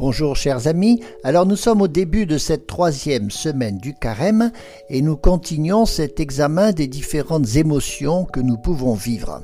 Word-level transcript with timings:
Bonjour 0.00 0.36
chers 0.36 0.68
amis, 0.68 1.02
alors 1.24 1.44
nous 1.44 1.56
sommes 1.56 1.82
au 1.82 1.88
début 1.88 2.24
de 2.24 2.38
cette 2.38 2.68
troisième 2.68 3.32
semaine 3.32 3.78
du 3.78 3.94
carême 3.94 4.52
et 4.88 5.02
nous 5.02 5.16
continuons 5.16 5.86
cet 5.86 6.20
examen 6.20 6.70
des 6.70 6.86
différentes 6.86 7.56
émotions 7.56 8.24
que 8.24 8.38
nous 8.38 8.56
pouvons 8.56 8.94
vivre. 8.94 9.42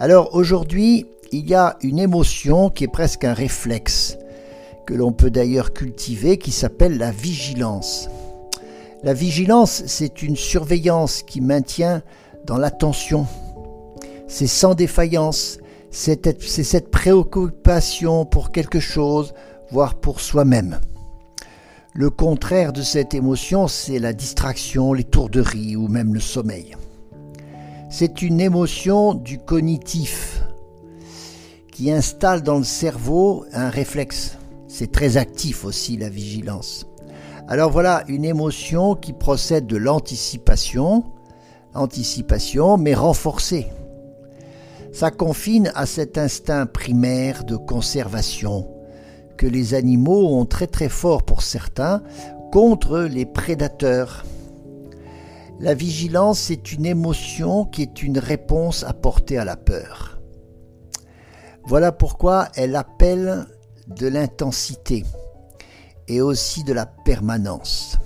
Alors 0.00 0.34
aujourd'hui, 0.34 1.06
il 1.30 1.48
y 1.48 1.54
a 1.54 1.76
une 1.80 2.00
émotion 2.00 2.70
qui 2.70 2.82
est 2.82 2.92
presque 2.92 3.22
un 3.22 3.34
réflexe, 3.34 4.18
que 4.84 4.94
l'on 4.94 5.12
peut 5.12 5.30
d'ailleurs 5.30 5.72
cultiver, 5.72 6.38
qui 6.38 6.50
s'appelle 6.50 6.98
la 6.98 7.12
vigilance. 7.12 8.08
La 9.04 9.14
vigilance, 9.14 9.84
c'est 9.86 10.22
une 10.22 10.36
surveillance 10.36 11.22
qui 11.22 11.40
maintient 11.40 12.02
dans 12.46 12.58
l'attention. 12.58 13.28
C'est 14.26 14.48
sans 14.48 14.74
défaillance, 14.74 15.58
c'est 15.92 16.64
cette 16.64 16.90
préoccupation 16.90 18.24
pour 18.24 18.50
quelque 18.50 18.80
chose, 18.80 19.34
voire 19.70 19.94
pour 19.94 20.20
soi-même. 20.20 20.80
Le 21.92 22.08
contraire 22.08 22.72
de 22.72 22.80
cette 22.80 23.12
émotion, 23.12 23.68
c'est 23.68 23.98
la 23.98 24.14
distraction, 24.14 24.94
les 24.94 25.04
tourderies 25.04 25.76
ou 25.76 25.88
même 25.88 26.14
le 26.14 26.20
sommeil. 26.20 26.74
C'est 27.90 28.22
une 28.22 28.40
émotion 28.40 29.12
du 29.12 29.38
cognitif 29.38 30.42
qui 31.70 31.92
installe 31.92 32.42
dans 32.42 32.56
le 32.56 32.64
cerveau 32.64 33.44
un 33.52 33.68
réflexe. 33.68 34.38
C'est 34.68 34.90
très 34.90 35.18
actif 35.18 35.66
aussi 35.66 35.98
la 35.98 36.08
vigilance. 36.08 36.86
Alors 37.48 37.70
voilà 37.70 38.02
une 38.08 38.24
émotion 38.24 38.94
qui 38.94 39.12
procède 39.12 39.66
de 39.66 39.76
l'anticipation, 39.76 41.04
anticipation 41.74 42.78
mais 42.78 42.94
renforcée. 42.94 43.66
Ça 44.92 45.10
confine 45.10 45.72
à 45.74 45.86
cet 45.86 46.18
instinct 46.18 46.66
primaire 46.66 47.44
de 47.44 47.56
conservation, 47.56 48.68
que 49.38 49.46
les 49.46 49.72
animaux 49.72 50.36
ont 50.36 50.44
très 50.44 50.66
très 50.66 50.90
fort 50.90 51.22
pour 51.22 51.40
certains 51.40 52.02
contre 52.52 53.00
les 53.00 53.24
prédateurs. 53.24 54.26
La 55.60 55.72
vigilance 55.72 56.50
est 56.50 56.72
une 56.72 56.84
émotion 56.84 57.64
qui 57.64 57.82
est 57.82 58.02
une 58.02 58.18
réponse 58.18 58.84
apportée 58.84 59.38
à 59.38 59.46
la 59.46 59.56
peur. 59.56 60.20
Voilà 61.64 61.90
pourquoi 61.90 62.48
elle 62.54 62.76
appelle 62.76 63.46
de 63.86 64.08
l'intensité 64.08 65.04
et 66.06 66.20
aussi 66.20 66.64
de 66.64 66.74
la 66.74 66.84
permanence. 66.84 67.98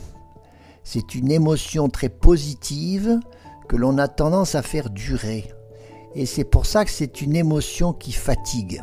C'est 0.84 1.17
une 1.17 1.33
émotion 1.33 1.89
très 1.89 2.11
positive 2.11 3.19
que 3.69 3.75
l'on 3.75 3.98
a 3.98 4.06
tendance 4.06 4.55
à 4.55 4.62
faire 4.62 4.89
durer. 4.91 5.56
Et 6.17 6.25
c'est 6.25 6.45
pour 6.45 6.64
ça 6.64 6.86
que 6.86 6.91
c'est 6.91 7.20
une 7.20 7.36
émotion 7.36 7.92
qui 7.92 8.11
fatigue. 8.11 8.81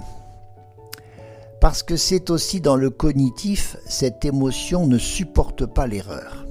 Parce 1.59 1.81
que 1.81 1.97
c'est 1.97 2.29
aussi 2.29 2.61
dans 2.61 2.75
le 2.75 2.91
cognitif, 2.91 3.75
cette 3.87 4.23
émotion 4.23 4.85
ne 4.85 4.99
supporte 4.99 5.65
pas 5.65 5.87
l'erreur. 5.87 6.45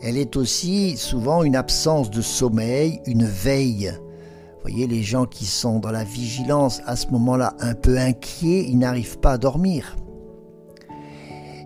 Elle 0.00 0.16
est 0.16 0.36
aussi 0.36 0.96
souvent 0.96 1.42
une 1.42 1.56
absence 1.56 2.10
de 2.10 2.22
sommeil, 2.22 3.02
une 3.04 3.26
veille. 3.26 3.92
Vous 3.98 4.62
voyez, 4.62 4.86
les 4.86 5.02
gens 5.02 5.26
qui 5.26 5.44
sont 5.44 5.78
dans 5.78 5.90
la 5.90 6.04
vigilance 6.04 6.80
à 6.86 6.96
ce 6.96 7.08
moment-là 7.08 7.54
un 7.60 7.74
peu 7.74 7.98
inquiets, 7.98 8.64
ils 8.66 8.78
n'arrivent 8.78 9.18
pas 9.18 9.32
à 9.32 9.38
dormir. 9.38 9.96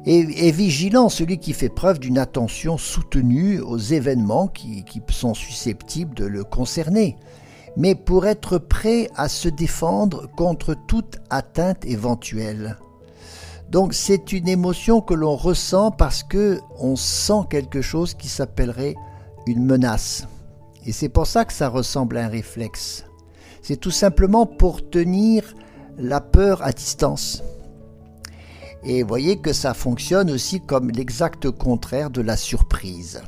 Et, 0.07 0.51
vigilant 0.51 1.09
celui 1.11 1.39
qui 1.39 1.53
fait 1.53 1.69
preuve 1.69 1.99
d'une 1.99 2.19
attention 2.19 2.79
soutenue 2.79 3.61
aux 3.61 3.79
événements 3.79 4.49
qui 4.49 4.85
sont 5.11 5.35
susceptibles 5.35 6.15
de 6.15 6.25
le 6.25 6.43
concerner 6.43 7.17
mais 7.77 7.95
pour 7.95 8.27
être 8.27 8.59
prêt 8.59 9.09
à 9.17 9.29
se 9.29 9.49
défendre 9.49 10.29
contre 10.37 10.75
toute 10.87 11.19
atteinte 11.31 11.85
éventuelle. 11.85 12.77
Donc 13.71 13.95
c'est 13.95 14.33
une 14.33 14.49
émotion 14.49 15.01
que 15.01 15.15
l'on 15.15 15.37
ressent 15.37 15.91
parce 15.91 16.23
que 16.23 16.61
on 16.79 16.97
sent 16.97 17.47
quelque 17.49 17.83
chose 17.83 18.15
qui 18.15 18.29
s'appellerait 18.29 18.97
une 19.47 19.65
menace. 19.65 20.27
Et 20.87 20.93
c'est 20.93 21.09
pour 21.09 21.27
ça 21.27 21.45
que 21.45 21.53
ça 21.53 21.69
ressemble 21.69 22.17
à 22.17 22.25
un 22.25 22.29
réflexe. 22.29 23.05
C'est 23.63 23.77
tout 23.77 23.91
simplement 23.91 24.47
pour 24.47 24.89
tenir 24.89 25.55
la 25.99 26.21
peur 26.21 26.63
à 26.63 26.73
distance. 26.73 27.45
Et 28.85 29.03
voyez 29.03 29.37
que 29.37 29.53
ça 29.53 29.75
fonctionne 29.75 30.31
aussi 30.31 30.61
comme 30.61 30.91
l'exact 30.91 31.51
contraire 31.51 32.11
de 32.11 32.23
la 32.23 32.37
surprise. 32.37 33.21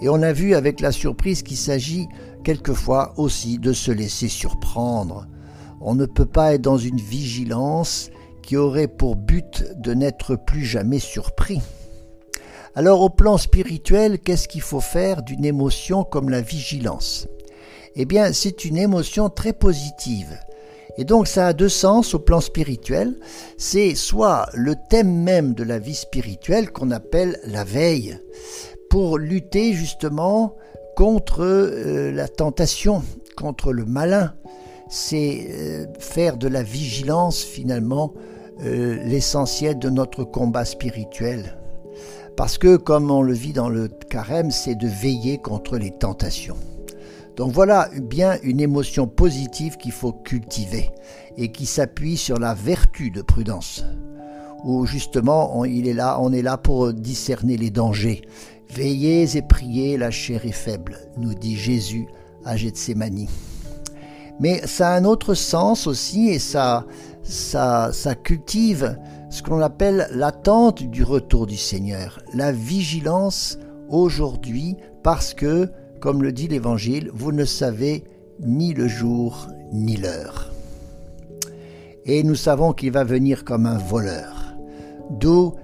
Et 0.00 0.08
on 0.08 0.22
a 0.22 0.32
vu 0.32 0.54
avec 0.54 0.80
la 0.80 0.92
surprise 0.92 1.42
qu'il 1.42 1.56
s'agit 1.56 2.08
quelquefois 2.44 3.14
aussi 3.16 3.58
de 3.58 3.72
se 3.72 3.90
laisser 3.90 4.28
surprendre. 4.28 5.26
On 5.80 5.94
ne 5.94 6.06
peut 6.06 6.26
pas 6.26 6.54
être 6.54 6.62
dans 6.62 6.78
une 6.78 7.00
vigilance 7.00 8.10
qui 8.42 8.56
aurait 8.56 8.88
pour 8.88 9.16
but 9.16 9.64
de 9.76 9.92
n'être 9.92 10.36
plus 10.36 10.64
jamais 10.64 11.00
surpris. 11.00 11.60
Alors 12.74 13.00
au 13.00 13.10
plan 13.10 13.38
spirituel, 13.38 14.18
qu'est-ce 14.18 14.48
qu'il 14.48 14.60
faut 14.60 14.80
faire 14.80 15.22
d'une 15.22 15.44
émotion 15.44 16.04
comme 16.04 16.28
la 16.28 16.42
vigilance? 16.42 17.26
Eh 17.94 18.04
bien, 18.04 18.32
c'est 18.34 18.66
une 18.66 18.76
émotion 18.76 19.30
très 19.30 19.54
positive. 19.54 20.38
Et 20.98 21.04
donc 21.04 21.26
ça 21.26 21.48
a 21.48 21.52
deux 21.52 21.68
sens 21.68 22.14
au 22.14 22.18
plan 22.18 22.40
spirituel. 22.40 23.14
C'est 23.58 23.94
soit 23.94 24.48
le 24.54 24.74
thème 24.88 25.22
même 25.22 25.54
de 25.54 25.62
la 25.62 25.78
vie 25.78 25.94
spirituelle 25.94 26.70
qu'on 26.72 26.90
appelle 26.90 27.38
la 27.44 27.64
veille 27.64 28.18
pour 28.88 29.18
lutter 29.18 29.72
justement 29.72 30.56
contre 30.96 31.44
euh, 31.44 32.10
la 32.12 32.28
tentation, 32.28 33.02
contre 33.36 33.72
le 33.72 33.84
malin. 33.84 34.34
C'est 34.88 35.48
euh, 35.50 35.86
faire 35.98 36.36
de 36.36 36.48
la 36.48 36.62
vigilance 36.62 37.42
finalement 37.42 38.14
euh, 38.64 38.96
l'essentiel 39.04 39.78
de 39.78 39.90
notre 39.90 40.24
combat 40.24 40.64
spirituel. 40.64 41.58
Parce 42.36 42.58
que, 42.58 42.76
comme 42.76 43.10
on 43.10 43.22
le 43.22 43.32
vit 43.32 43.52
dans 43.52 43.68
le 43.68 43.88
carême, 43.88 44.50
c'est 44.50 44.74
de 44.74 44.88
veiller 44.88 45.38
contre 45.38 45.78
les 45.78 45.90
tentations. 45.90 46.56
Donc 47.36 47.52
voilà 47.52 47.90
bien 48.02 48.38
une 48.42 48.60
émotion 48.60 49.06
positive 49.06 49.76
qu'il 49.76 49.92
faut 49.92 50.12
cultiver 50.12 50.90
et 51.36 51.52
qui 51.52 51.66
s'appuie 51.66 52.16
sur 52.16 52.38
la 52.38 52.54
vertu 52.54 53.10
de 53.10 53.22
prudence 53.22 53.84
où 54.64 54.86
justement 54.86 55.58
on, 55.58 55.64
il 55.64 55.86
est 55.86 55.94
là, 55.94 56.18
on 56.20 56.32
est 56.32 56.42
là 56.42 56.56
pour 56.56 56.92
discerner 56.92 57.56
les 57.56 57.70
dangers. 57.70 58.22
Veillez 58.70 59.36
et 59.36 59.42
priez, 59.42 59.96
la 59.96 60.10
chair 60.10 60.44
est 60.44 60.52
faible, 60.52 60.98
nous 61.16 61.34
dit 61.34 61.56
Jésus 61.56 62.06
à 62.44 62.56
Gethsemane. 62.56 63.26
Mais 64.40 64.66
ça 64.66 64.90
a 64.90 64.96
un 64.96 65.04
autre 65.04 65.34
sens 65.34 65.86
aussi 65.86 66.28
et 66.28 66.38
ça, 66.38 66.84
ça, 67.22 67.90
ça 67.92 68.14
cultive 68.14 68.98
ce 69.30 69.42
qu'on 69.42 69.60
appelle 69.60 70.08
l'attente 70.12 70.82
du 70.82 71.04
retour 71.04 71.46
du 71.46 71.56
Seigneur, 71.56 72.20
la 72.34 72.52
vigilance 72.52 73.58
aujourd'hui 73.88 74.76
parce 75.02 75.32
que, 75.32 75.70
comme 76.00 76.22
le 76.22 76.32
dit 76.32 76.48
l'Évangile, 76.48 77.10
vous 77.12 77.32
ne 77.32 77.44
savez 77.44 78.04
ni 78.40 78.74
le 78.74 78.88
jour 78.88 79.48
ni 79.72 79.96
l'heure. 79.96 80.52
Et 82.04 82.22
nous 82.22 82.34
savons 82.34 82.72
qu'il 82.72 82.92
va 82.92 83.04
venir 83.04 83.44
comme 83.44 83.66
un 83.66 83.78
voleur. 83.78 84.54
D'où 85.10 85.54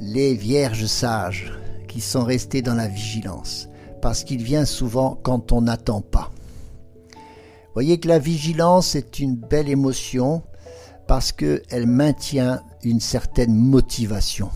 les 0.00 0.34
vierges 0.34 0.86
sages 0.86 1.52
qui 1.88 2.00
sont 2.00 2.24
restées 2.24 2.62
dans 2.62 2.74
la 2.74 2.88
vigilance, 2.88 3.68
parce 4.00 4.24
qu'il 4.24 4.42
vient 4.42 4.64
souvent 4.64 5.18
quand 5.22 5.52
on 5.52 5.62
n'attend 5.62 6.00
pas. 6.00 6.30
Voyez 7.74 7.98
que 7.98 8.08
la 8.08 8.18
vigilance 8.18 8.94
est 8.94 9.18
une 9.18 9.36
belle 9.36 9.68
émotion 9.68 10.42
parce 11.06 11.32
qu'elle 11.32 11.86
maintient 11.86 12.62
une 12.82 13.00
certaine 13.00 13.54
motivation. 13.54 14.50